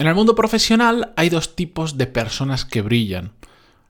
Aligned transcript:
En 0.00 0.06
el 0.06 0.14
mundo 0.14 0.36
profesional 0.36 1.12
hay 1.16 1.28
dos 1.28 1.56
tipos 1.56 1.98
de 1.98 2.06
personas 2.06 2.64
que 2.64 2.82
brillan. 2.82 3.32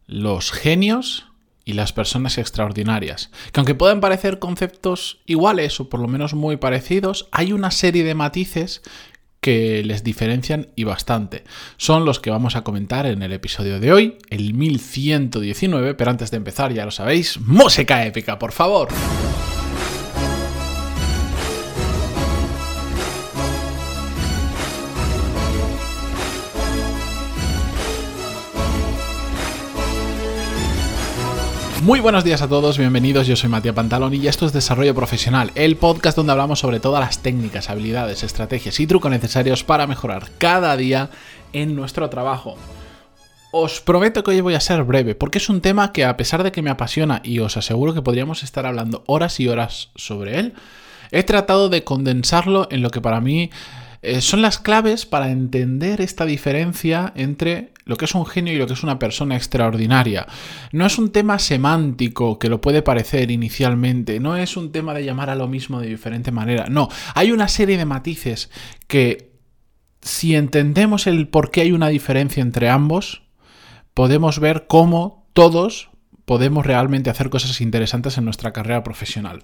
Los 0.07 0.53
genios 0.53 1.27
y 1.67 1.75
las 1.75 1.93
personas 1.93 2.39
extraordinarias. 2.39 3.31
Que 3.53 3.61
aunque 3.61 3.75
puedan 3.75 4.01
parecer 4.01 4.39
conceptos 4.39 5.21
iguales 5.27 5.81
o 5.81 5.91
por 5.91 6.01
lo 6.01 6.09
menos 6.09 6.33
muy 6.33 6.57
parecidos, 6.57 7.29
hay 7.31 7.53
una 7.53 7.71
serie 7.71 8.05
de 8.05 8.15
matices 8.15 8.81
que 9.43 9.85
les 9.85 10.03
diferencian 10.03 10.69
y 10.77 10.85
bastante. 10.85 11.45
Son 11.77 12.07
los 12.07 12.21
que 12.21 12.31
vamos 12.31 12.57
a 12.57 12.65
comentar 12.65 13.05
en 13.05 13.23
el 13.23 13.35
episodio 13.35 13.79
de 13.79 13.93
hoy, 13.93 14.19
el 14.31 14.55
1119, 14.55 15.95
pero 15.95 16.11
antes 16.11 16.31
de 16.31 16.39
empezar, 16.39 16.73
ya 16.73 16.87
lo 16.87 16.91
sabéis, 16.91 17.39
música 17.39 18.07
épica, 18.07 18.39
por 18.39 18.53
favor. 18.53 18.89
Muy 31.89 32.01
buenos 32.01 32.23
días 32.23 32.43
a 32.43 32.49
todos, 32.49 32.77
bienvenidos, 32.77 33.27
yo 33.27 33.35
soy 33.35 33.49
Matías 33.49 33.75
Pantalón 33.75 34.13
y 34.13 34.27
esto 34.27 34.45
es 34.45 34.53
Desarrollo 34.53 34.95
Profesional, 34.95 35.53
el 35.55 35.79
podcast 35.79 36.19
donde 36.19 36.33
hablamos 36.33 36.59
sobre 36.59 36.81
todas 36.81 37.01
las 37.01 37.23
técnicas, 37.23 37.71
habilidades, 37.71 38.23
estrategias 38.23 38.79
y 38.79 38.87
trucos 38.87 39.11
necesarios 39.11 39.65
para 39.65 39.87
mejorar 39.87 40.29
cada 40.37 40.77
día 40.77 41.09
en 41.55 41.75
nuestro 41.75 42.11
trabajo. 42.11 42.57
Os 43.53 43.81
prometo 43.81 44.23
que 44.23 44.33
hoy 44.33 44.43
voy 44.43 44.53
a 44.53 44.61
ser 44.61 44.85
breve, 44.85 45.15
porque 45.15 45.39
es 45.39 45.49
un 45.49 45.63
tema 45.63 45.95
que 45.95 46.05
a 46.05 46.19
pesar 46.19 46.43
de 46.43 46.53
que 46.53 46.61
me 46.61 46.69
apasiona 46.69 47.23
y 47.25 47.39
os 47.39 47.57
aseguro 47.57 47.95
que 47.95 48.03
podríamos 48.03 48.43
estar 48.43 48.67
hablando 48.67 49.03
horas 49.07 49.41
y 49.41 49.49
horas 49.49 49.89
sobre 49.95 50.39
él, 50.41 50.53
he 51.11 51.23
tratado 51.23 51.71
de 51.71 51.85
condensarlo 51.85 52.69
en 52.71 52.83
lo 52.83 52.91
que 52.91 53.01
para 53.01 53.23
mí 53.23 53.51
eh, 54.03 54.21
son 54.21 54.43
las 54.43 54.59
claves 54.59 55.07
para 55.07 55.31
entender 55.31 56.01
esta 56.01 56.25
diferencia 56.25 57.13
entre 57.17 57.73
lo 57.85 57.97
que 57.97 58.05
es 58.05 58.15
un 58.15 58.27
genio 58.27 58.53
y 58.53 58.57
lo 58.57 58.67
que 58.67 58.75
es 58.75 58.83
una 58.83 58.99
persona 58.99 59.37
extraordinaria. 59.37 60.27
No 60.73 60.87
es 60.87 60.99
un 60.99 61.11
tema 61.11 61.39
semántico 61.39 62.39
que 62.39 62.49
lo 62.49 62.61
puede 62.61 62.83
parecer 62.83 63.31
inicialmente, 63.31 64.21
no 64.21 64.37
es 64.37 64.57
un 64.57 64.73
tema 64.73 64.95
de 64.95 65.05
llamar 65.05 65.31
a 65.31 65.35
lo 65.35 65.49
mismo 65.49 65.81
de 65.81 65.89
diferente 65.89 66.31
manera, 66.31 66.67
no, 66.69 66.89
hay 67.15 67.33
una 67.33 67.49
serie 67.49 67.77
de 67.77 67.87
matices 67.87 68.51
que 68.87 69.33
si 70.01 70.37
entendemos 70.37 71.07
el 71.07 71.29
por 71.29 71.51
qué 71.51 71.63
hay 71.63 71.73
una 71.73 71.89
diferencia 71.89 72.43
entre 72.43 72.69
ambos, 72.71 73.23
podemos 73.95 74.39
ver 74.39 74.67
cómo 74.69 75.27
todos 75.33 75.91
podemos 76.25 76.67
realmente 76.67 77.11
hacer 77.11 77.31
cosas 77.31 77.61
interesantes 77.61 78.19
en 78.19 78.25
nuestra 78.25 78.53
carrera 78.53 78.85
profesional. 78.85 79.43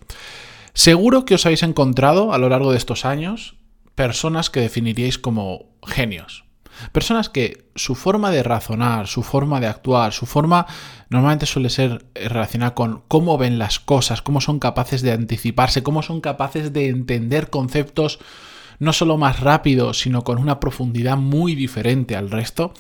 Seguro 0.75 1.25
que 1.25 1.35
os 1.35 1.47
habéis 1.47 1.63
encontrado 1.63 2.33
a 2.33 2.39
lo 2.39 2.49
largo 2.49 2.71
de 2.71 2.79
estos 2.79 3.05
años 3.05 3.57
personas 3.95 4.51
que 4.51 4.61
definiríais 4.61 5.19
como 5.19 5.77
genios. 5.87 6.45
Personas 6.93 7.29
que 7.29 7.69
su 7.77 7.95
forma 7.95 8.31
de 8.31 8.43
razonar, 8.43 9.07
su 9.07 9.23
forma 9.23 9.61
de 9.61 9.69
actuar, 9.69 10.13
su 10.13 10.27
forma 10.27 10.67
normalmente 11.09 11.47
suele 11.47 11.71
ser 11.71 12.07
relacionada 12.15 12.75
con 12.75 13.03
cómo 13.07 13.39
ven 13.39 13.59
las 13.59 13.79
cosas, 13.79 14.23
cómo 14.23 14.41
son 14.41 14.59
capaces 14.59 15.03
de 15.03 15.13
anticiparse, 15.13 15.85
cómo 15.85 16.03
son 16.03 16.21
capaces 16.21 16.73
de 16.73 16.89
entender 16.89 17.51
conceptos 17.51 18.19
no 18.81 18.93
solo 18.93 19.17
más 19.17 19.39
rápido, 19.39 19.95
sino 19.95 20.25
con 20.25 20.39
una 20.39 20.59
profundidad 20.59 21.17
muy 21.17 21.55
diferente 21.55 22.17
al 22.17 22.31
resto. 22.31 22.75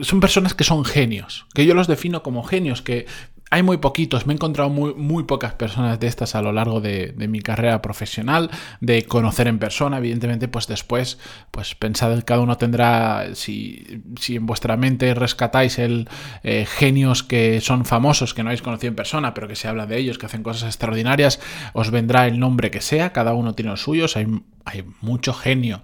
Son 0.00 0.20
personas 0.20 0.54
que 0.54 0.64
son 0.64 0.84
genios, 0.84 1.46
que 1.54 1.66
yo 1.66 1.74
los 1.74 1.86
defino 1.86 2.22
como 2.22 2.42
genios, 2.42 2.80
que 2.80 3.06
hay 3.50 3.62
muy 3.62 3.76
poquitos, 3.76 4.26
me 4.26 4.32
he 4.32 4.36
encontrado 4.36 4.68
muy, 4.68 4.94
muy 4.94 5.24
pocas 5.24 5.54
personas 5.54 6.00
de 6.00 6.06
estas 6.06 6.34
a 6.34 6.42
lo 6.42 6.52
largo 6.52 6.80
de, 6.80 7.14
mi 7.16 7.40
carrera 7.40 7.80
profesional, 7.82 8.50
de 8.80 9.04
conocer 9.04 9.46
en 9.46 9.58
persona, 9.58 9.98
evidentemente, 9.98 10.48
pues 10.48 10.66
después, 10.66 11.18
pues 11.50 11.74
pensad 11.74 12.24
cada 12.24 12.40
uno 12.40 12.56
tendrá, 12.56 13.34
si, 13.34 14.02
si 14.18 14.36
en 14.36 14.46
vuestra 14.46 14.76
mente 14.76 15.14
rescatáis 15.14 15.78
el 15.78 16.08
eh, 16.42 16.66
genios 16.66 17.22
que 17.22 17.60
son 17.60 17.84
famosos, 17.84 18.34
que 18.34 18.42
no 18.42 18.48
habéis 18.48 18.62
conocido 18.62 18.88
en 18.88 18.96
persona, 18.96 19.34
pero 19.34 19.46
que 19.46 19.56
se 19.56 19.68
habla 19.68 19.86
de 19.86 19.98
ellos, 19.98 20.18
que 20.18 20.26
hacen 20.26 20.42
cosas 20.42 20.64
extraordinarias, 20.64 21.40
os 21.74 21.90
vendrá 21.90 22.26
el 22.26 22.40
nombre 22.40 22.70
que 22.70 22.80
sea, 22.80 23.12
cada 23.12 23.34
uno 23.34 23.54
tiene 23.54 23.70
los 23.70 23.82
suyos, 23.82 24.16
hay, 24.16 24.26
hay 24.64 24.84
mucho 25.00 25.32
genio. 25.32 25.82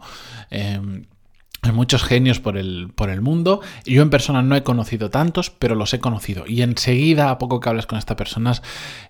Em, 0.51 1.05
hay 1.63 1.73
muchos 1.73 2.03
genios 2.03 2.41
por 2.41 2.57
el, 2.57 2.91
por 2.95 3.11
el 3.11 3.21
mundo 3.21 3.61
yo 3.85 4.03
en 4.03 4.11
persona 4.11 4.43
no 4.43 4.57
he 4.57 4.63
conocido 4.63 5.11
tantos, 5.11 5.51
pero 5.51 5.75
los 5.75 5.93
he 5.93 6.01
conocido. 6.01 6.45
Y 6.47 6.63
enseguida, 6.63 7.31
a 7.31 7.39
poco 7.39 7.61
que 7.61 7.69
hables 7.69 7.87
con 7.87 7.99
estas 7.99 8.17
personas, 8.17 8.63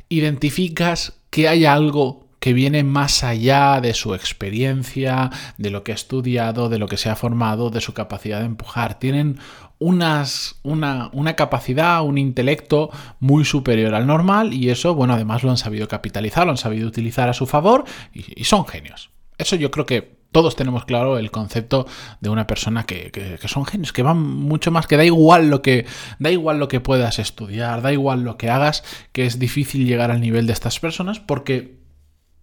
identificas 0.09 1.21
que 1.31 1.49
hay 1.49 1.65
algo 1.65 2.27
que 2.41 2.53
viene 2.55 2.83
más 2.83 3.23
allá 3.23 3.81
de 3.81 3.93
su 3.93 4.15
experiencia, 4.15 5.31
de 5.59 5.71
lo 5.71 5.85
que 5.85 5.93
ha 5.93 5.95
estudiado, 5.95 6.71
de 6.71 6.79
lo 6.79 6.89
que 6.89 6.97
se 6.97 7.11
ha 7.11 7.17
formado, 7.17 7.71
de 7.71 7.83
su 7.83 7.93
capacidad 7.93 8.41
de 8.41 8.47
empujar. 8.47 8.99
Tienen 8.99 9.39
unas, 9.79 10.57
una, 10.63 11.11
una, 11.13 11.37
capacidad, 11.37 12.03
un 12.03 12.17
intelecto 12.17 12.91
muy 13.21 13.45
superior 13.45 13.95
al 13.95 14.07
normal 14.07 14.55
y 14.55 14.71
eso, 14.71 14.95
bueno, 14.95 15.15
además 15.15 15.43
lo 15.43 15.51
han 15.51 15.59
sabido 15.59 15.87
capitalizar, 15.87 16.47
lo 16.47 16.53
han 16.53 16.57
sabido 16.57 16.89
utilizar 16.89 17.29
a 17.29 17.35
su 17.35 17.47
favor 17.47 17.85
y 18.13 18.45
son 18.45 18.67
genios. 18.67 19.11
Eso 19.37 19.57
yo 19.57 19.71
creo 19.71 19.87
que 19.87 20.20
todos 20.33 20.57
tenemos 20.57 20.85
claro 20.85 21.19
el 21.19 21.31
concepto 21.31 21.87
de 22.21 22.31
una 22.31 22.47
persona 22.47 22.85
que, 22.85 23.39
son 23.47 23.65
genios, 23.65 23.93
que 23.93 24.03
van 24.03 24.19
mucho 24.19 24.71
más, 24.71 24.87
que 24.87 24.97
da 24.97 25.05
igual 25.05 25.51
lo 25.51 25.63
que, 25.63 25.87
da 26.19 26.31
igual 26.31 26.59
lo 26.59 26.69
que 26.69 26.81
puedas 26.81 27.19
estudiar, 27.19 27.83
da 27.83 27.93
igual 27.93 28.23
lo 28.23 28.37
que 28.37 28.51
hagas, 28.51 28.85
que 29.13 29.27
es 29.27 29.39
difícil 29.39 29.87
llegar 29.87 30.11
al 30.11 30.21
nivel 30.21 30.47
de 30.47 30.53
estas 30.53 30.79
personas 30.81 31.21
porque 31.21 31.81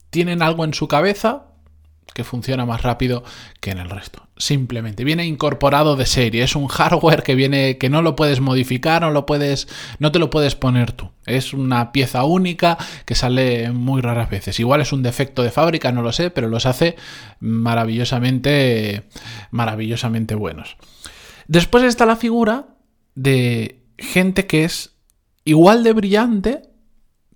tienen 0.10 0.42
algo 0.42 0.64
en 0.64 0.74
su 0.74 0.88
cabeza 0.88 1.47
que 2.14 2.24
funciona 2.24 2.66
más 2.66 2.82
rápido 2.82 3.24
que 3.60 3.72
en 3.72 3.78
el 3.78 3.90
resto. 3.90 4.28
Simplemente 4.38 5.04
viene 5.04 5.26
incorporado 5.26 5.96
de 5.96 6.06
serie, 6.06 6.44
es 6.44 6.56
un 6.56 6.68
hardware 6.68 7.24
que 7.24 7.36
viene 7.36 7.78
que 7.78 7.90
no 7.90 8.02
lo 8.02 8.16
puedes 8.16 8.40
modificar, 8.40 9.02
no 9.02 9.12
lo 9.12 9.26
puedes 9.26 9.68
no 10.00 10.12
te 10.12 10.20
lo 10.20 10.30
puedes 10.30 10.56
poner 10.56 10.92
tú. 10.92 11.12
Es 11.26 11.54
una 11.54 11.92
pieza 11.92 12.24
única 12.24 12.78
que 13.06 13.16
sale 13.16 13.72
muy 13.72 14.02
raras 14.02 14.30
veces. 14.30 14.60
Igual 14.60 14.82
es 14.82 14.94
un 14.94 15.04
defecto 15.04 15.44
de 15.44 15.52
fábrica, 15.52 15.92
no 15.92 16.02
lo 16.02 16.12
sé, 16.12 16.32
pero 16.32 16.48
los 16.48 16.66
hace 16.66 16.96
maravillosamente 17.40 19.04
maravillosamente 19.52 20.36
buenos. 20.36 20.78
Después 21.48 21.84
está 21.84 22.06
la 22.06 22.16
figura 22.16 22.68
de 23.16 23.84
gente 23.98 24.48
que 24.48 24.64
es 24.64 24.96
igual 25.46 25.84
de 25.84 25.94
brillante, 25.94 26.62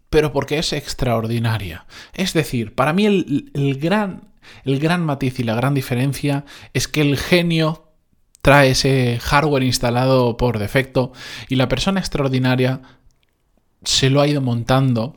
pero 0.09 0.33
porque 0.33 0.57
es 0.57 0.73
extraordinaria. 0.73 1.85
Es 2.13 2.33
decir, 2.33 2.75
para 2.75 2.93
mí 2.93 3.05
el, 3.05 3.51
el 3.53 3.79
gran 3.79 4.30
el 4.63 4.79
gran 4.79 5.05
matiz 5.05 5.39
y 5.39 5.43
la 5.43 5.55
gran 5.55 5.73
diferencia 5.73 6.45
es 6.73 6.87
que 6.87 7.01
el 7.01 7.17
genio 7.17 7.91
trae 8.41 8.71
ese 8.71 9.19
hardware 9.21 9.63
instalado 9.63 10.37
por 10.37 10.59
defecto 10.59 11.11
y 11.47 11.55
la 11.55 11.67
persona 11.67 11.99
extraordinaria 11.99 12.81
se 13.83 14.09
lo 14.09 14.21
ha 14.21 14.27
ido 14.27 14.41
montando 14.41 15.15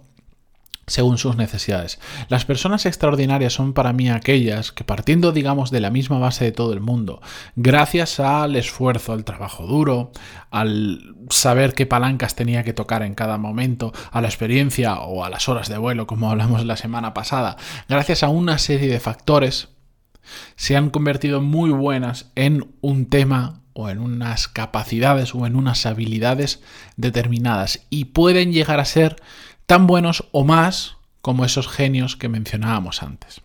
según 0.87 1.19
sus 1.19 1.37
necesidades. 1.37 1.99
Las 2.29 2.45
personas 2.45 2.87
extraordinarias 2.87 3.53
son 3.53 3.73
para 3.73 3.93
mí 3.93 4.11
aquellas 4.11 4.73
que 4.73 4.85
partiendo, 4.85 5.33
digamos, 5.33 5.71
de 5.71 5.81
la 5.81 5.91
misma 5.91 6.19
base 6.19 6.45
de 6.45 6.53
todo 6.53 6.73
el 6.73 6.81
mundo, 6.81 7.21
gracias 7.57 8.21
al 8.21 8.57
esfuerzo, 8.57 9.13
al 9.13 9.25
trabajo 9.25 9.67
duro, 9.67 10.13
al 10.51 11.15
saber 11.31 11.75
qué 11.75 11.87
palancas 11.87 12.35
tenía 12.35 12.65
que 12.65 12.73
tocar 12.73 13.03
en 13.03 13.15
cada 13.15 13.39
momento, 13.39 13.93
a 14.11 14.21
la 14.21 14.29
experiencia 14.29 15.01
o 15.01 15.25
a 15.25 15.31
las 15.31 15.49
horas 15.49 15.69
de 15.69 15.79
vuelo, 15.79 16.07
como 16.07 16.31
hablamos 16.31 16.65
la 16.65 16.77
semana 16.77 17.15
pasada, 17.15 17.57
gracias 17.89 18.23
a 18.23 18.29
una 18.29 18.59
serie 18.59 18.91
de 18.91 19.01
factores, 19.01 19.69
se 20.57 20.77
han 20.77 20.91
convertido 20.91 21.41
muy 21.41 21.71
buenas 21.71 22.31
en 22.35 22.73
un 22.81 23.07
tema 23.07 23.61
o 23.75 23.91
en 23.91 23.99
unas 23.99 24.49
capacidades 24.49 25.35
o 25.35 25.47
en 25.47 25.57
unas 25.57 25.85
habilidades 25.85 26.63
determinadas 26.97 27.87
y 27.91 28.07
pueden 28.07 28.53
llegar 28.53 28.81
a 28.81 28.85
ser 28.85 29.17
tan 29.67 29.87
buenos 29.87 30.25
o 30.33 30.45
más 30.45 30.97
como 31.21 31.45
esos 31.45 31.69
genios 31.69 32.17
que 32.17 32.29
mencionábamos 32.29 33.03
antes. 33.03 33.41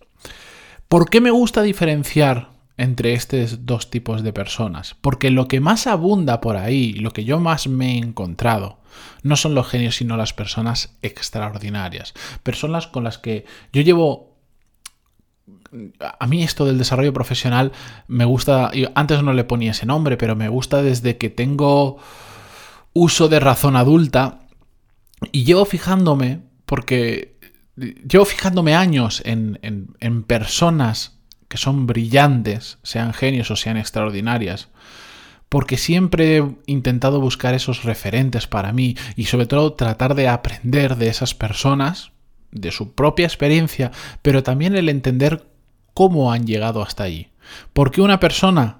¿Por 0.87 1.09
qué 1.09 1.21
me 1.21 1.31
gusta 1.31 1.61
diferenciar 1.61 2.49
entre 2.77 3.13
estos 3.13 3.65
dos 3.65 3.89
tipos 3.89 4.23
de 4.23 4.33
personas? 4.33 4.95
Porque 5.01 5.29
lo 5.29 5.47
que 5.47 5.59
más 5.59 5.87
abunda 5.87 6.41
por 6.41 6.57
ahí, 6.57 6.93
lo 6.93 7.11
que 7.11 7.23
yo 7.23 7.39
más 7.39 7.67
me 7.67 7.93
he 7.93 7.97
encontrado, 7.97 8.79
no 9.23 9.35
son 9.35 9.55
los 9.55 9.67
genios, 9.67 9.95
sino 9.95 10.17
las 10.17 10.33
personas 10.33 10.97
extraordinarias. 11.01 12.13
Personas 12.43 12.87
con 12.87 13.03
las 13.03 13.17
que 13.17 13.45
yo 13.71 13.81
llevo 13.81 14.29
a 16.01 16.27
mí 16.27 16.43
esto 16.43 16.65
del 16.65 16.77
desarrollo 16.77 17.13
profesional 17.13 17.71
me 18.07 18.25
gusta, 18.25 18.71
antes 18.95 19.23
no 19.23 19.33
le 19.33 19.43
ponía 19.43 19.71
ese 19.71 19.85
nombre, 19.85 20.17
pero 20.17 20.35
me 20.35 20.49
gusta 20.49 20.81
desde 20.81 21.17
que 21.17 21.29
tengo 21.29 21.97
uso 22.93 23.29
de 23.29 23.39
razón 23.39 23.75
adulta 23.75 24.39
y 25.31 25.43
llevo 25.43 25.65
fijándome, 25.65 26.41
porque 26.65 27.37
llevo 27.75 28.25
fijándome 28.25 28.75
años 28.75 29.21
en, 29.25 29.59
en, 29.61 30.23
personas 30.23 31.19
que 31.47 31.57
son 31.57 31.87
brillantes, 31.87 32.77
sean 32.83 33.13
genios 33.13 33.51
o 33.51 33.55
sean 33.55 33.77
extraordinarias, 33.77 34.69
porque 35.49 35.77
siempre 35.77 36.37
he 36.37 36.43
intentado 36.67 37.19
buscar 37.19 37.53
esos 37.53 37.83
referentes 37.83 38.47
para 38.47 38.71
mí 38.71 38.95
y 39.15 39.25
sobre 39.25 39.47
todo 39.47 39.73
tratar 39.73 40.13
de 40.13 40.27
aprender 40.27 40.95
de 40.95 41.07
esas 41.07 41.33
personas, 41.33 42.11
de 42.51 42.71
su 42.71 42.93
propia 42.93 43.25
experiencia, 43.25 43.91
pero 44.21 44.43
también 44.43 44.75
el 44.75 44.89
entender 44.89 45.47
cómo 45.93 46.31
han 46.31 46.45
llegado 46.45 46.83
hasta 46.83 47.03
allí. 47.03 47.29
Porque 47.73 48.01
una 48.01 48.19
persona 48.19 48.78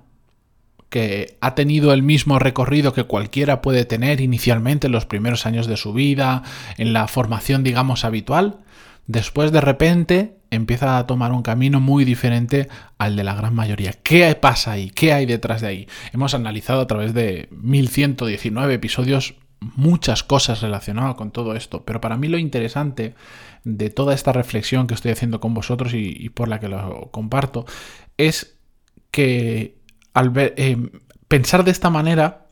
que 0.89 1.37
ha 1.41 1.55
tenido 1.55 1.93
el 1.93 2.03
mismo 2.03 2.39
recorrido 2.39 2.93
que 2.93 3.03
cualquiera 3.03 3.61
puede 3.61 3.85
tener 3.85 4.21
inicialmente 4.21 4.87
en 4.87 4.93
los 4.93 5.05
primeros 5.05 5.45
años 5.45 5.67
de 5.67 5.77
su 5.77 5.93
vida, 5.93 6.43
en 6.77 6.93
la 6.93 7.07
formación, 7.07 7.63
digamos, 7.63 8.05
habitual, 8.05 8.59
después 9.07 9.51
de 9.51 9.61
repente 9.61 10.35
empieza 10.51 10.97
a 10.97 11.05
tomar 11.05 11.31
un 11.31 11.43
camino 11.43 11.79
muy 11.79 12.05
diferente 12.05 12.69
al 12.97 13.15
de 13.15 13.23
la 13.23 13.35
gran 13.35 13.53
mayoría. 13.53 13.93
¿Qué 13.93 14.33
pasa 14.35 14.71
ahí? 14.71 14.89
¿Qué 14.89 15.13
hay 15.13 15.25
detrás 15.25 15.61
de 15.61 15.67
ahí? 15.67 15.87
Hemos 16.11 16.33
analizado 16.33 16.81
a 16.81 16.87
través 16.87 17.13
de 17.13 17.49
1119 17.51 18.73
episodios 18.73 19.35
muchas 19.59 20.23
cosas 20.23 20.61
relacionadas 20.61 21.15
con 21.15 21.31
todo 21.31 21.55
esto, 21.55 21.83
pero 21.85 22.01
para 22.01 22.17
mí 22.17 22.27
lo 22.27 22.37
interesante 22.37 23.15
de 23.63 23.89
toda 23.89 24.13
esta 24.13 24.31
reflexión 24.31 24.87
que 24.87 24.93
estoy 24.93 25.11
haciendo 25.11 25.39
con 25.39 25.53
vosotros 25.53 25.93
y, 25.93 26.29
por 26.29 26.47
la 26.47 26.59
que 26.59 26.69
lo 26.69 27.09
comparto 27.11 27.65
es 28.17 28.57
que 29.11 29.78
al 30.13 30.33
eh, 30.35 30.77
pensar 31.27 31.63
de 31.63 31.71
esta 31.71 31.89
manera 31.89 32.47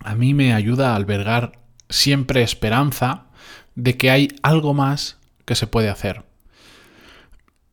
a 0.00 0.14
mí 0.14 0.34
me 0.34 0.54
ayuda 0.54 0.92
a 0.92 0.96
albergar 0.96 1.58
siempre 1.88 2.42
esperanza 2.42 3.26
de 3.74 3.96
que 3.96 4.10
hay 4.10 4.28
algo 4.42 4.74
más 4.74 5.18
que 5.44 5.54
se 5.54 5.66
puede 5.66 5.88
hacer. 5.88 6.24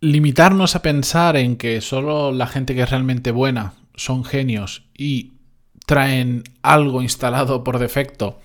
Limitarnos 0.01 0.75
a 0.75 0.81
pensar 0.81 1.35
en 1.35 1.55
que 1.55 1.81
solo 1.81 2.31
la 2.31 2.47
gente 2.47 2.75
que 2.75 2.83
es 2.83 2.89
realmente 2.89 3.31
buena 3.31 3.73
son 3.95 4.23
genios 4.23 4.87
y 4.97 5.33
traen 5.85 6.43
algo 6.61 7.01
instalado 7.01 7.63
por 7.63 7.79
defecto 7.79 8.39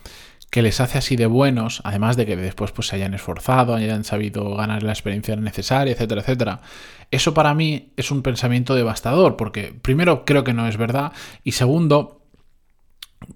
que 0.51 0.63
les 0.63 0.81
hace 0.81 0.99
así 0.99 1.15
de 1.15 1.27
buenos, 1.27 1.81
además 1.85 2.17
de 2.17 2.27
que 2.27 2.37
después 2.37 2.73
pues, 2.73 2.89
se 2.89 2.97
hayan 2.97 3.15
esforzado, 3.15 3.75
hayan 3.75 4.03
sabido 4.03 4.57
ganar 4.57 4.83
la 4.83 4.93
experiencia 4.93 5.37
necesaria, 5.37 5.93
etcétera, 5.93 6.21
etcétera. 6.23 6.61
Eso 7.13 7.35
para 7.35 7.55
mí 7.55 7.93
es 7.97 8.11
un 8.11 8.23
pensamiento 8.23 8.75
devastador, 8.75 9.37
porque 9.37 9.73
primero 9.81 10.25
creo 10.25 10.43
que 10.43 10.53
no 10.53 10.67
es 10.67 10.77
verdad, 10.77 11.13
y 11.45 11.53
segundo, 11.53 12.27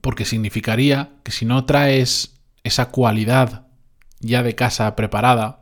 porque 0.00 0.24
significaría 0.24 1.10
que 1.22 1.30
si 1.30 1.44
no 1.44 1.64
traes 1.64 2.34
esa 2.64 2.90
cualidad 2.90 3.66
ya 4.18 4.42
de 4.42 4.56
casa 4.56 4.96
preparada, 4.96 5.60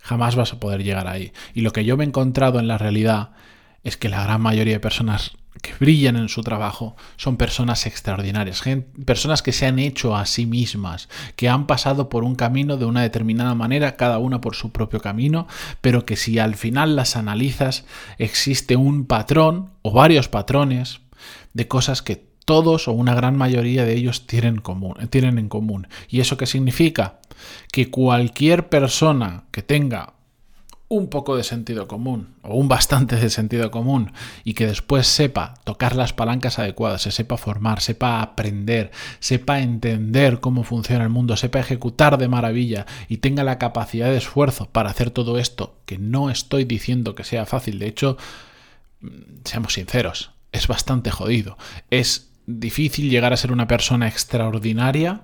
jamás 0.00 0.34
vas 0.34 0.52
a 0.52 0.60
poder 0.60 0.82
llegar 0.82 1.06
ahí. 1.06 1.32
Y 1.54 1.60
lo 1.60 1.72
que 1.72 1.84
yo 1.84 1.96
me 1.96 2.04
he 2.04 2.08
encontrado 2.08 2.58
en 2.58 2.66
la 2.66 2.78
realidad 2.78 3.30
es 3.84 3.96
que 3.96 4.08
la 4.08 4.24
gran 4.24 4.40
mayoría 4.40 4.74
de 4.74 4.80
personas 4.80 5.36
que 5.62 5.74
brillan 5.78 6.16
en 6.16 6.28
su 6.28 6.42
trabajo 6.42 6.96
son 7.16 7.36
personas 7.36 7.86
extraordinarias, 7.86 8.62
personas 9.04 9.42
que 9.42 9.52
se 9.52 9.66
han 9.66 9.78
hecho 9.78 10.16
a 10.16 10.26
sí 10.26 10.46
mismas, 10.46 11.08
que 11.36 11.48
han 11.48 11.66
pasado 11.66 12.08
por 12.08 12.24
un 12.24 12.34
camino 12.34 12.76
de 12.76 12.84
una 12.84 13.02
determinada 13.02 13.54
manera, 13.54 13.96
cada 13.96 14.18
una 14.18 14.40
por 14.40 14.54
su 14.54 14.70
propio 14.72 15.00
camino, 15.00 15.46
pero 15.80 16.04
que 16.06 16.16
si 16.16 16.38
al 16.38 16.54
final 16.54 16.96
las 16.96 17.16
analizas 17.16 17.84
existe 18.18 18.76
un 18.76 19.06
patrón 19.06 19.70
o 19.82 19.92
varios 19.92 20.28
patrones 20.28 21.00
de 21.54 21.68
cosas 21.68 22.02
que 22.02 22.28
todos 22.44 22.88
o 22.88 22.92
una 22.92 23.14
gran 23.14 23.36
mayoría 23.36 23.84
de 23.84 23.94
ellos 23.94 24.26
tienen, 24.26 24.56
común, 24.56 24.94
tienen 25.10 25.38
en 25.38 25.50
común. 25.50 25.86
¿Y 26.08 26.20
eso 26.20 26.38
qué 26.38 26.46
significa? 26.46 27.20
Que 27.70 27.90
cualquier 27.90 28.70
persona 28.70 29.44
que 29.50 29.62
tenga 29.62 30.14
un 30.90 31.10
poco 31.10 31.36
de 31.36 31.44
sentido 31.44 31.86
común, 31.86 32.34
o 32.42 32.56
un 32.56 32.66
bastante 32.66 33.16
de 33.16 33.28
sentido 33.28 33.70
común, 33.70 34.12
y 34.42 34.54
que 34.54 34.66
después 34.66 35.06
sepa 35.06 35.54
tocar 35.64 35.94
las 35.94 36.14
palancas 36.14 36.58
adecuadas, 36.58 37.02
se 37.02 37.10
sepa 37.10 37.36
formar, 37.36 37.82
sepa 37.82 38.22
aprender, 38.22 38.90
sepa 39.20 39.60
entender 39.60 40.40
cómo 40.40 40.64
funciona 40.64 41.04
el 41.04 41.10
mundo, 41.10 41.36
sepa 41.36 41.60
ejecutar 41.60 42.16
de 42.16 42.28
maravilla 42.28 42.86
y 43.08 43.18
tenga 43.18 43.44
la 43.44 43.58
capacidad 43.58 44.08
de 44.08 44.16
esfuerzo 44.16 44.70
para 44.70 44.88
hacer 44.88 45.10
todo 45.10 45.38
esto, 45.38 45.78
que 45.84 45.98
no 45.98 46.30
estoy 46.30 46.64
diciendo 46.64 47.14
que 47.14 47.24
sea 47.24 47.44
fácil, 47.44 47.78
de 47.78 47.86
hecho, 47.86 48.16
mm, 49.02 49.08
seamos 49.44 49.74
sinceros, 49.74 50.32
es 50.52 50.68
bastante 50.68 51.10
jodido. 51.10 51.58
Es 51.90 52.30
difícil 52.46 53.10
llegar 53.10 53.34
a 53.34 53.36
ser 53.36 53.52
una 53.52 53.68
persona 53.68 54.08
extraordinaria 54.08 55.20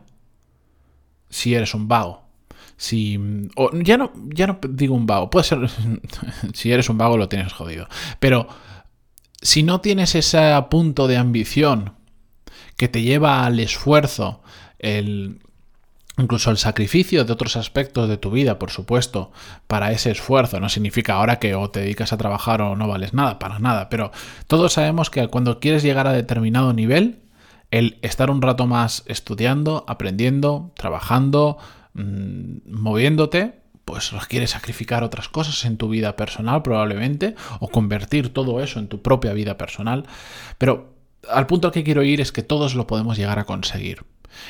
si 1.30 1.54
eres 1.54 1.74
un 1.74 1.88
vago 1.88 2.23
si. 2.76 3.18
ya, 3.82 3.96
no, 3.96 4.12
ya 4.34 4.46
no 4.46 4.58
digo 4.68 4.94
un 4.94 5.06
vago, 5.06 5.30
puede 5.30 5.44
ser. 5.44 5.68
si 6.54 6.72
eres 6.72 6.88
un 6.88 6.98
vago 6.98 7.16
lo 7.16 7.28
tienes 7.28 7.52
jodido. 7.52 7.88
Pero 8.18 8.48
si 9.40 9.62
no 9.62 9.80
tienes 9.80 10.14
ese 10.14 10.54
punto 10.70 11.06
de 11.06 11.16
ambición 11.16 11.94
que 12.76 12.88
te 12.88 13.02
lleva 13.02 13.44
al 13.44 13.60
esfuerzo, 13.60 14.42
el, 14.78 15.40
incluso 16.18 16.50
el 16.50 16.58
sacrificio 16.58 17.24
de 17.24 17.32
otros 17.32 17.56
aspectos 17.56 18.08
de 18.08 18.16
tu 18.16 18.30
vida, 18.30 18.58
por 18.58 18.70
supuesto, 18.70 19.32
para 19.66 19.92
ese 19.92 20.10
esfuerzo. 20.10 20.60
No 20.60 20.68
significa 20.68 21.14
ahora 21.14 21.38
que 21.38 21.54
o 21.54 21.70
te 21.70 21.80
dedicas 21.80 22.12
a 22.12 22.16
trabajar 22.16 22.62
o 22.62 22.76
no 22.76 22.88
vales 22.88 23.14
nada, 23.14 23.38
para 23.38 23.58
nada. 23.58 23.88
Pero 23.88 24.12
todos 24.46 24.72
sabemos 24.72 25.10
que 25.10 25.26
cuando 25.28 25.60
quieres 25.60 25.82
llegar 25.82 26.06
a 26.06 26.12
determinado 26.12 26.72
nivel, 26.72 27.20
el 27.70 27.98
estar 28.02 28.30
un 28.30 28.42
rato 28.42 28.66
más 28.66 29.02
estudiando, 29.06 29.84
aprendiendo, 29.88 30.72
trabajando, 30.76 31.58
Mm, 31.94 32.58
moviéndote, 32.66 33.60
pues 33.84 34.12
requiere 34.12 34.46
sacrificar 34.46 35.04
otras 35.04 35.28
cosas 35.28 35.64
en 35.64 35.76
tu 35.76 35.88
vida 35.88 36.16
personal 36.16 36.62
probablemente, 36.62 37.34
o 37.60 37.68
convertir 37.68 38.32
todo 38.32 38.62
eso 38.62 38.78
en 38.78 38.88
tu 38.88 39.02
propia 39.02 39.32
vida 39.32 39.56
personal. 39.58 40.06
Pero 40.58 40.94
al 41.28 41.46
punto 41.46 41.68
al 41.68 41.72
que 41.72 41.84
quiero 41.84 42.02
ir 42.02 42.20
es 42.20 42.32
que 42.32 42.42
todos 42.42 42.74
lo 42.74 42.86
podemos 42.86 43.16
llegar 43.16 43.38
a 43.38 43.44
conseguir. 43.44 44.04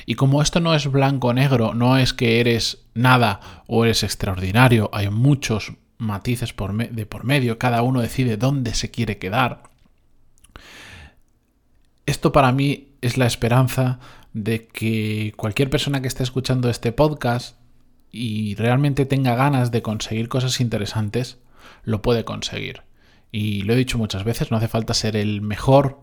Y 0.07 0.15
como 0.15 0.41
esto 0.41 0.61
no 0.61 0.75
es 0.75 0.91
blanco-negro, 0.91 1.75
no 1.75 1.99
es 1.99 2.15
que 2.15 2.41
eres 2.41 2.87
nada 2.95 3.63
o 3.67 3.85
eres 3.85 4.03
extraordinario, 4.03 4.89
hay 4.93 5.11
muchos 5.11 5.75
matices 5.99 6.55
de 6.91 7.07
por 7.07 7.25
medio, 7.25 7.59
cada 7.59 7.83
uno 7.83 8.01
decide 8.01 8.37
dónde 8.37 8.75
se 8.75 8.91
quiere 8.91 9.19
quedar. 9.19 9.63
Esto 12.07 12.33
para 12.33 12.53
mí 12.53 12.95
es 13.01 13.17
la 13.17 13.27
esperanza 13.27 13.99
de 14.35 14.67
que 14.67 15.33
cualquier 15.37 15.71
persona 15.71 16.03
que 16.03 16.09
esté 16.09 16.23
escuchando 16.23 16.69
este 16.69 16.93
podcast 16.93 17.57
y 18.11 18.55
realmente 18.57 19.07
tenga 19.07 19.35
ganas 19.35 19.71
de 19.71 19.81
conseguir 19.81 20.29
cosas 20.29 20.61
interesantes, 20.61 21.39
lo 21.85 22.03
puede 22.03 22.25
conseguir. 22.25 22.83
Y 23.33 23.63
lo 23.63 23.73
he 23.73 23.77
dicho 23.77 23.97
muchas 23.97 24.25
veces, 24.25 24.51
no 24.51 24.59
hace 24.59 24.69
falta 24.69 24.93
ser 24.93 25.17
el 25.17 25.41
mejor 25.41 26.01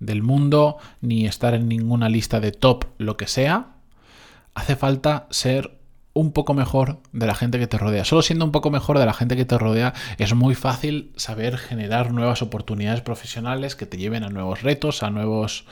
del 0.00 0.22
mundo 0.22 0.78
ni 1.00 1.26
estar 1.26 1.54
en 1.54 1.68
ninguna 1.68 2.08
lista 2.08 2.40
de 2.40 2.52
top, 2.52 2.86
lo 2.98 3.16
que 3.16 3.26
sea. 3.26 3.76
Hace 4.54 4.76
falta 4.76 5.26
ser 5.30 5.78
un 6.14 6.32
poco 6.32 6.54
mejor 6.54 7.00
de 7.12 7.26
la 7.26 7.34
gente 7.34 7.58
que 7.58 7.66
te 7.66 7.78
rodea. 7.78 8.04
Solo 8.04 8.22
siendo 8.22 8.44
un 8.44 8.52
poco 8.52 8.70
mejor 8.70 8.98
de 8.98 9.06
la 9.06 9.14
gente 9.14 9.36
que 9.36 9.44
te 9.44 9.56
rodea 9.56 9.94
es 10.18 10.34
muy 10.34 10.54
fácil 10.54 11.12
saber 11.16 11.56
generar 11.56 12.12
nuevas 12.12 12.42
oportunidades 12.42 13.00
profesionales 13.00 13.76
que 13.76 13.86
te 13.86 13.96
lleven 13.96 14.24
a 14.24 14.28
nuevos 14.28 14.62
retos, 14.62 15.02
a 15.02 15.10
nuevos 15.10 15.64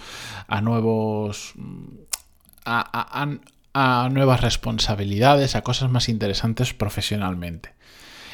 a 0.48 0.60
nuevos 0.60 1.54
a, 2.64 3.28
a 3.72 4.08
nuevas 4.10 4.40
responsabilidades, 4.40 5.54
a 5.54 5.62
cosas 5.62 5.90
más 5.90 6.08
interesantes 6.08 6.74
profesionalmente. 6.74 7.74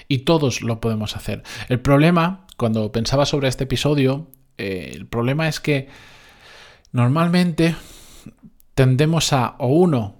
Y 0.08 0.18
todos 0.18 0.62
lo 0.62 0.80
podemos 0.80 1.16
hacer. 1.16 1.42
El 1.68 1.80
problema, 1.80 2.46
cuando 2.56 2.92
pensaba 2.92 3.26
sobre 3.26 3.48
este 3.48 3.64
episodio, 3.64 4.28
eh, 4.56 4.92
el 4.94 5.06
problema 5.06 5.48
es 5.48 5.60
que 5.60 5.88
normalmente 6.92 7.74
tendemos 8.74 9.32
a, 9.32 9.56
o 9.58 9.68
uno, 9.68 10.16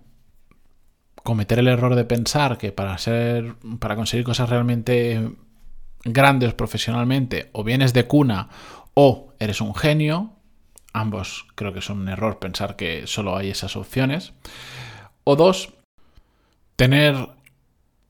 cometer 1.22 1.58
el 1.58 1.68
error 1.68 1.94
de 1.94 2.04
pensar 2.04 2.56
que 2.56 2.72
para 2.72 2.96
ser 2.98 3.56
para 3.80 3.96
conseguir 3.96 4.24
cosas 4.24 4.48
realmente 4.48 5.32
grandes 6.04 6.54
profesionalmente 6.54 7.50
o 7.52 7.64
vienes 7.64 7.92
de 7.92 8.06
cuna 8.06 8.48
o 8.94 9.34
eres 9.40 9.60
un 9.60 9.74
genio 9.74 10.35
ambos 10.96 11.46
creo 11.54 11.72
que 11.72 11.80
son 11.80 12.00
un 12.00 12.08
error 12.08 12.38
pensar 12.38 12.76
que 12.76 13.06
solo 13.06 13.36
hay 13.36 13.50
esas 13.50 13.76
opciones 13.76 14.32
o 15.24 15.36
dos 15.36 15.74
tener 16.76 17.28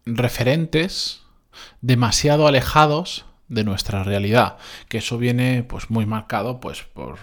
referentes 0.04 1.22
demasiado 1.80 2.46
alejados 2.46 3.24
de 3.48 3.62
nuestra 3.62 4.02
realidad, 4.02 4.56
que 4.88 4.98
eso 4.98 5.18
viene 5.18 5.62
pues 5.62 5.88
muy 5.88 6.04
marcado 6.04 6.58
pues 6.58 6.82
por, 6.82 7.18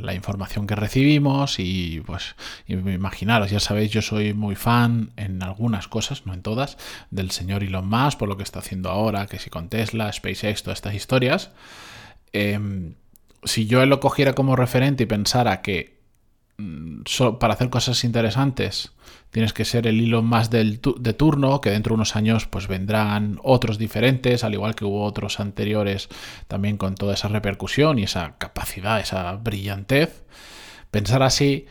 la 0.00 0.14
información 0.14 0.68
que 0.68 0.76
recibimos 0.76 1.58
y 1.58 2.00
pues 2.00 2.36
imaginaros, 2.68 3.50
ya 3.50 3.58
sabéis, 3.58 3.90
yo 3.90 4.00
soy 4.00 4.34
muy 4.34 4.54
fan 4.54 5.10
en 5.16 5.42
algunas 5.42 5.88
cosas, 5.88 6.26
no 6.26 6.34
en 6.34 6.42
todas, 6.42 6.78
del 7.10 7.32
señor 7.32 7.64
Elon 7.64 7.88
Musk 7.88 8.18
por 8.18 8.28
lo 8.28 8.36
que 8.36 8.44
está 8.44 8.60
haciendo 8.60 8.88
ahora, 8.88 9.26
que 9.26 9.40
si 9.40 9.50
con 9.50 9.68
Tesla, 9.68 10.12
SpaceX, 10.12 10.62
todas 10.62 10.78
estas 10.78 10.94
historias. 10.94 11.50
Em, 12.32 12.94
si 13.44 13.66
yo 13.66 13.84
lo 13.86 14.00
cogiera 14.00 14.34
como 14.34 14.56
referente 14.56 15.04
y 15.04 15.06
pensara 15.06 15.62
que 15.62 15.98
Mm, 16.60 17.02
para 17.38 17.54
hacer 17.54 17.70
cosas 17.70 18.02
interesantes 18.02 18.90
tienes 19.30 19.52
que 19.52 19.64
ser 19.64 19.86
el 19.86 20.00
hilo 20.00 20.22
más 20.22 20.50
de 20.50 20.64
turno, 21.16 21.60
que 21.60 21.70
dentro 21.70 21.90
de 21.92 21.94
unos 21.94 22.16
años 22.16 22.46
pues 22.46 22.66
vendrán 22.66 23.38
otros 23.44 23.78
diferentes, 23.78 24.42
al 24.42 24.54
igual 24.54 24.74
que 24.74 24.84
hubo 24.84 25.04
otros 25.04 25.38
anteriores 25.38 26.08
también 26.48 26.76
con 26.76 26.96
toda 26.96 27.14
esa 27.14 27.28
repercusión 27.28 28.00
y 28.00 28.04
esa 28.04 28.36
capacidad, 28.38 28.98
esa 28.98 29.32
brillantez. 29.36 30.24
Pensar 30.90 31.22
así 31.22 31.66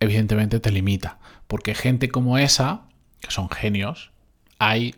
evidentemente 0.00 0.58
te 0.58 0.72
limita, 0.72 1.18
porque 1.46 1.74
gente 1.74 2.08
como 2.08 2.38
esa, 2.38 2.88
que 3.20 3.30
son 3.30 3.48
genios, 3.48 4.10
hay 4.58 4.96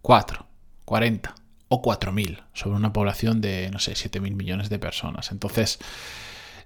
4, 0.00 0.46
40 0.86 1.37
o 1.68 1.82
4.000 1.82 2.44
sobre 2.54 2.76
una 2.76 2.92
población 2.92 3.40
de, 3.40 3.70
no 3.70 3.78
sé, 3.78 3.92
7.000 3.92 4.34
millones 4.34 4.70
de 4.70 4.78
personas. 4.78 5.32
Entonces, 5.32 5.78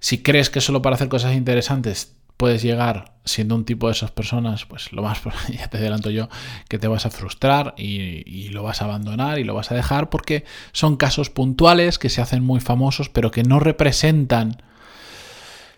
Si 0.00 0.18
crees 0.20 0.50
que 0.50 0.60
solo 0.60 0.82
para 0.82 0.96
hacer 0.96 1.08
cosas 1.08 1.34
interesantes 1.34 2.16
puedes 2.36 2.60
llegar 2.60 3.12
siendo 3.24 3.54
un 3.54 3.64
tipo 3.64 3.86
de 3.86 3.92
esas 3.92 4.10
personas, 4.10 4.66
pues 4.66 4.92
lo 4.92 5.02
más, 5.02 5.20
ya 5.48 5.68
te 5.68 5.78
adelanto 5.78 6.10
yo, 6.10 6.28
que 6.68 6.76
te 6.80 6.88
vas 6.88 7.06
a 7.06 7.10
frustrar 7.10 7.74
y, 7.76 8.28
y, 8.28 8.48
lo 8.48 8.64
vas 8.64 8.82
a 8.82 8.86
abandonar 8.86 9.38
y 9.38 9.44
lo 9.44 9.54
vas 9.54 9.70
a 9.70 9.76
dejar 9.76 10.10
porque 10.10 10.44
son 10.72 10.96
casos 10.96 11.30
puntuales 11.30 12.00
que 12.00 12.08
se 12.08 12.20
hacen 12.20 12.42
muy 12.42 12.58
famosos 12.58 13.10
pero 13.10 13.30
que 13.30 13.44
no 13.44 13.60
representan 13.60 14.60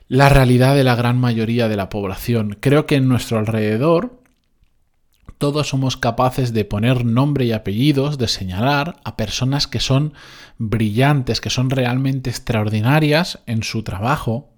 la 0.09 0.31
realidad 0.31 0.75
de 0.75 0.85
la 0.85 0.95
gran 0.95 1.19
mayoría 1.19 1.69
de 1.69 1.77
la 1.77 1.91
población. 1.91 2.57
Creo 2.61 2.87
que 2.87 2.97
en 2.97 3.09
nuestro 3.09 3.39
alrededor 3.39 4.24
todos 5.39 5.69
somos 5.69 5.97
capaces 5.97 6.53
de 6.53 6.65
poner 6.65 7.05
nombre 7.05 7.45
y 7.45 7.53
apellidos, 7.53 8.19
de 8.19 8.29
señalar 8.29 9.01
a 9.05 9.17
personas 9.17 9.67
que 9.67 9.81
son 9.81 10.15
brillantes, 10.59 11.41
que 11.41 11.51
son 11.51 11.71
realmente 11.71 12.31
extraordinarias 12.31 13.41
en 13.47 13.63
su 13.63 13.83
trabajo 13.83 14.51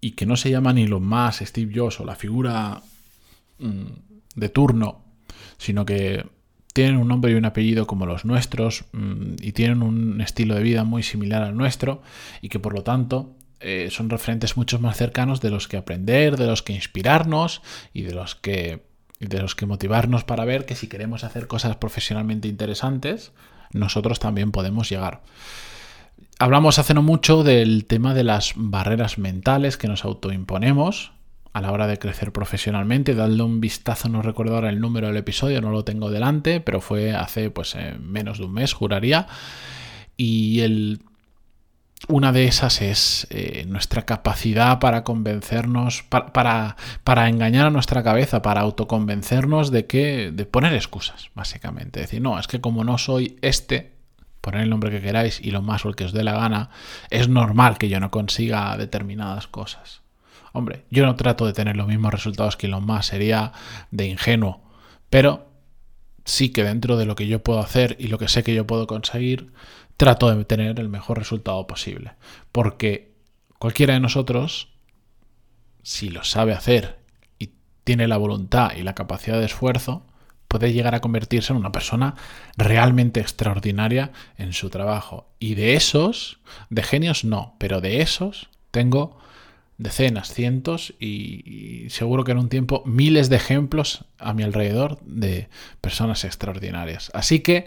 y 0.00 0.12
que 0.12 0.26
no 0.26 0.36
se 0.36 0.50
llaman 0.50 0.76
ni 0.76 0.86
los 0.86 1.00
más 1.00 1.38
Steve 1.38 1.72
Jobs 1.74 2.00
o 2.00 2.04
la 2.04 2.16
figura 2.16 2.82
mm, 3.58 3.84
de 4.34 4.48
turno, 4.48 5.04
sino 5.58 5.86
que 5.86 6.26
tienen 6.72 6.96
un 6.96 7.08
nombre 7.08 7.32
y 7.32 7.34
un 7.34 7.44
apellido 7.44 7.86
como 7.86 8.06
los 8.06 8.24
nuestros 8.24 8.84
mm, 8.92 9.34
y 9.40 9.52
tienen 9.52 9.82
un 9.82 10.20
estilo 10.20 10.54
de 10.54 10.62
vida 10.62 10.84
muy 10.84 11.02
similar 11.02 11.42
al 11.42 11.56
nuestro 11.56 12.02
y 12.40 12.48
que 12.48 12.58
por 12.58 12.74
lo 12.74 12.82
tanto 12.82 13.36
eh, 13.60 13.88
son 13.90 14.10
referentes 14.10 14.56
mucho 14.56 14.80
más 14.80 14.96
cercanos 14.96 15.40
de 15.40 15.50
los 15.50 15.68
que 15.68 15.76
aprender, 15.76 16.36
de 16.36 16.46
los 16.46 16.62
que 16.62 16.72
inspirarnos 16.72 17.62
y 17.92 18.02
de 18.02 18.14
los 18.14 18.34
que, 18.34 18.91
de 19.28 19.40
los 19.40 19.54
que 19.54 19.66
motivarnos 19.66 20.24
para 20.24 20.44
ver 20.44 20.66
que 20.66 20.74
si 20.74 20.88
queremos 20.88 21.24
hacer 21.24 21.46
cosas 21.46 21.76
profesionalmente 21.76 22.48
interesantes, 22.48 23.32
nosotros 23.72 24.20
también 24.20 24.52
podemos 24.52 24.88
llegar. 24.88 25.22
Hablamos 26.38 26.78
hace 26.78 26.94
no 26.94 27.02
mucho 27.02 27.44
del 27.44 27.84
tema 27.84 28.14
de 28.14 28.24
las 28.24 28.52
barreras 28.56 29.18
mentales 29.18 29.76
que 29.76 29.88
nos 29.88 30.04
autoimponemos 30.04 31.12
a 31.52 31.60
la 31.60 31.70
hora 31.70 31.86
de 31.86 31.98
crecer 31.98 32.32
profesionalmente. 32.32 33.14
Dadle 33.14 33.42
un 33.42 33.60
vistazo, 33.60 34.08
no 34.08 34.22
recuerdo 34.22 34.56
ahora 34.56 34.70
el 34.70 34.80
número 34.80 35.06
del 35.06 35.16
episodio, 35.18 35.60
no 35.60 35.70
lo 35.70 35.84
tengo 35.84 36.10
delante, 36.10 36.60
pero 36.60 36.80
fue 36.80 37.12
hace 37.12 37.50
pues 37.50 37.74
eh, 37.74 37.96
menos 38.00 38.38
de 38.38 38.44
un 38.44 38.54
mes, 38.54 38.72
juraría. 38.72 39.26
Y 40.16 40.60
el 40.60 41.00
una 42.08 42.32
de 42.32 42.46
esas 42.46 42.82
es 42.82 43.26
eh, 43.30 43.64
nuestra 43.66 44.02
capacidad 44.02 44.78
para 44.78 45.04
convencernos, 45.04 46.02
para, 46.02 46.76
para, 47.04 47.28
engañar 47.28 47.66
a 47.66 47.70
nuestra 47.70 48.02
cabeza, 48.02 48.42
para 48.42 48.62
autoconvencernos 48.62 49.70
de 49.70 49.86
que, 49.86 50.30
de 50.32 50.46
poner 50.46 50.74
excusas, 50.74 51.30
básicamente. 51.34 52.00
Decir, 52.00 52.20
no, 52.20 52.38
es 52.38 52.46
que 52.46 52.60
como 52.60 52.84
no 52.84 52.98
soy 52.98 53.38
este, 53.42 53.92
poner 54.40 54.62
el 54.62 54.70
nombre 54.70 54.90
que 54.90 55.00
queráis 55.00 55.40
y 55.40 55.50
lo 55.50 55.62
más 55.62 55.84
o 55.84 55.88
el 55.88 55.96
que 55.96 56.04
os 56.04 56.12
dé 56.12 56.24
la 56.24 56.32
gana, 56.32 56.70
es 57.10 57.28
normal 57.28 57.78
que 57.78 57.88
yo 57.88 58.00
no 58.00 58.10
consiga 58.10 58.76
determinadas 58.76 59.46
cosas. 59.46 60.02
Hombre, 60.52 60.84
yo 60.90 61.06
no 61.06 61.16
trato 61.16 61.46
de 61.46 61.52
tener 61.52 61.76
los 61.76 61.86
mismos 61.86 62.12
resultados 62.12 62.56
que 62.56 62.66
Elon 62.66 62.84
Musk, 62.84 63.04
sería 63.04 63.52
de 63.90 64.06
ingenuo, 64.06 64.60
pero 65.08 65.51
sí 66.24 66.50
que 66.50 66.64
dentro 66.64 66.96
de 66.96 67.06
lo 67.06 67.14
que 67.14 67.26
yo 67.26 67.42
puedo 67.42 67.60
hacer 67.60 67.96
y 67.98 68.08
lo 68.08 68.18
que 68.18 68.28
sé 68.28 68.42
que 68.42 68.54
yo 68.54 68.66
puedo 68.66 68.86
conseguir, 68.86 69.52
trato 69.96 70.34
de 70.34 70.44
tener 70.44 70.78
el 70.80 70.88
mejor 70.88 71.18
resultado 71.18 71.66
posible. 71.66 72.12
Porque 72.50 73.14
cualquiera 73.58 73.94
de 73.94 74.00
nosotros, 74.00 74.68
si 75.82 76.08
lo 76.08 76.24
sabe 76.24 76.52
hacer 76.52 76.98
y 77.38 77.50
tiene 77.84 78.08
la 78.08 78.16
voluntad 78.16 78.72
y 78.76 78.82
la 78.82 78.94
capacidad 78.94 79.38
de 79.38 79.46
esfuerzo, 79.46 80.06
puede 80.48 80.72
llegar 80.72 80.94
a 80.94 81.00
convertirse 81.00 81.52
en 81.52 81.58
una 81.58 81.72
persona 81.72 82.14
realmente 82.56 83.20
extraordinaria 83.20 84.12
en 84.36 84.52
su 84.52 84.68
trabajo. 84.68 85.32
Y 85.38 85.54
de 85.54 85.74
esos, 85.74 86.40
de 86.68 86.82
genios 86.82 87.24
no, 87.24 87.56
pero 87.58 87.80
de 87.80 88.02
esos 88.02 88.50
tengo 88.70 89.18
decenas, 89.78 90.32
cientos 90.32 90.94
y, 91.00 91.86
seguro 91.90 92.24
que 92.24 92.32
en 92.32 92.38
un 92.38 92.48
tiempo 92.48 92.82
miles 92.86 93.28
de 93.28 93.36
ejemplos 93.36 94.04
a 94.18 94.32
mi 94.32 94.42
alrededor 94.42 95.00
de 95.04 95.48
personas 95.80 96.24
extraordinarias. 96.24 97.10
Así 97.14 97.40
que 97.40 97.66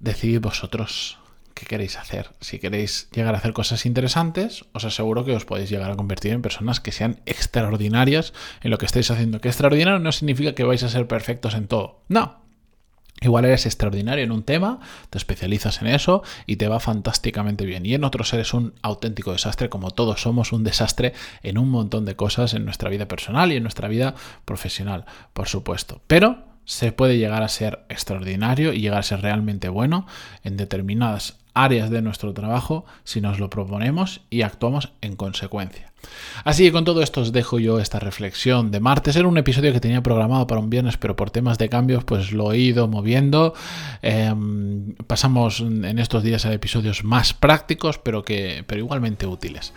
decidid 0.00 0.40
vosotros 0.40 1.18
qué 1.54 1.66
queréis 1.66 1.98
hacer. 1.98 2.30
Si 2.40 2.58
queréis 2.58 3.08
llegar 3.12 3.34
a 3.34 3.38
hacer 3.38 3.52
cosas 3.52 3.84
interesantes, 3.84 4.64
os 4.72 4.84
aseguro 4.84 5.24
que 5.24 5.34
os 5.34 5.44
podéis 5.44 5.70
llegar 5.70 5.90
a 5.90 5.96
convertir 5.96 6.32
en 6.32 6.42
personas 6.42 6.80
que 6.80 6.92
sean 6.92 7.20
extraordinarias 7.26 8.32
en 8.62 8.70
lo 8.70 8.78
que 8.78 8.86
estáis 8.86 9.10
haciendo. 9.10 9.40
Que 9.40 9.48
extraordinario 9.48 9.98
no 9.98 10.12
significa 10.12 10.54
que 10.54 10.64
vais 10.64 10.82
a 10.82 10.88
ser 10.88 11.06
perfectos 11.06 11.54
en 11.54 11.66
todo. 11.66 12.02
No. 12.08 12.47
Igual 13.20 13.44
eres 13.44 13.66
extraordinario 13.66 14.24
en 14.24 14.32
un 14.32 14.42
tema, 14.42 14.80
te 15.10 15.18
especializas 15.18 15.82
en 15.82 15.88
eso 15.88 16.22
y 16.46 16.56
te 16.56 16.68
va 16.68 16.80
fantásticamente 16.80 17.66
bien. 17.66 17.84
Y 17.84 17.94
en 17.94 18.04
otros 18.04 18.32
eres 18.32 18.54
un 18.54 18.74
auténtico 18.82 19.32
desastre, 19.32 19.68
como 19.68 19.90
todos 19.90 20.22
somos 20.22 20.52
un 20.52 20.64
desastre 20.64 21.14
en 21.42 21.58
un 21.58 21.70
montón 21.70 22.04
de 22.04 22.16
cosas 22.16 22.54
en 22.54 22.64
nuestra 22.64 22.90
vida 22.90 23.08
personal 23.08 23.52
y 23.52 23.56
en 23.56 23.62
nuestra 23.62 23.88
vida 23.88 24.14
profesional, 24.44 25.04
por 25.32 25.48
supuesto. 25.48 26.00
Pero 26.06 26.44
se 26.64 26.92
puede 26.92 27.16
llegar 27.16 27.42
a 27.42 27.48
ser 27.48 27.80
extraordinario 27.88 28.72
y 28.72 28.80
llegar 28.80 29.00
a 29.00 29.02
ser 29.02 29.22
realmente 29.22 29.68
bueno 29.68 30.06
en 30.44 30.56
determinadas 30.56 31.38
áreas 31.64 31.90
de 31.90 32.02
nuestro 32.02 32.32
trabajo 32.32 32.84
si 33.04 33.20
nos 33.20 33.38
lo 33.38 33.50
proponemos 33.50 34.20
y 34.30 34.42
actuamos 34.42 34.92
en 35.00 35.16
consecuencia. 35.16 35.92
Así 36.44 36.64
que 36.64 36.72
con 36.72 36.84
todo 36.84 37.02
esto 37.02 37.20
os 37.20 37.32
dejo 37.32 37.58
yo 37.58 37.80
esta 37.80 37.98
reflexión 37.98 38.70
de 38.70 38.80
martes. 38.80 39.16
Era 39.16 39.26
un 39.26 39.36
episodio 39.36 39.72
que 39.72 39.80
tenía 39.80 40.02
programado 40.02 40.46
para 40.46 40.60
un 40.60 40.70
viernes, 40.70 40.96
pero 40.96 41.16
por 41.16 41.30
temas 41.30 41.58
de 41.58 41.68
cambios 41.68 42.04
pues 42.04 42.32
lo 42.32 42.52
he 42.52 42.58
ido 42.58 42.86
moviendo. 42.86 43.54
Em, 44.02 44.94
pasamos 45.06 45.60
en 45.60 45.98
estos 45.98 46.22
días 46.22 46.46
a 46.46 46.52
episodios 46.52 47.04
más 47.04 47.34
prácticos, 47.34 47.98
pero, 47.98 48.22
que, 48.22 48.64
pero 48.66 48.80
igualmente 48.80 49.26
útiles. 49.26 49.72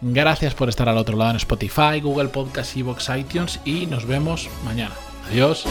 Gracias 0.00 0.54
por 0.54 0.68
estar 0.68 0.88
al 0.88 0.98
otro 0.98 1.16
lado 1.16 1.32
en 1.32 1.36
Spotify, 1.36 2.00
Google 2.02 2.28
Podcast, 2.28 2.76
Evox, 2.76 3.10
iTunes 3.16 3.60
y 3.64 3.86
nos 3.86 4.06
vemos 4.06 4.48
mañana. 4.64 4.94
Adiós. 5.30 5.66